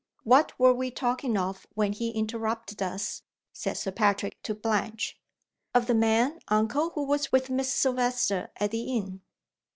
[0.23, 3.21] "What were we talking of when he interrupted us?"
[3.53, 5.21] said Sir Patrick to Blanche.
[5.75, 9.21] "Of the man, uncle, who was with Miss Silvester at the inn."